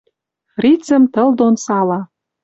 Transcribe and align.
Фрицӹм 0.53 1.03
тыл 1.13 1.29
дон 1.39 1.55
сала 1.65 1.99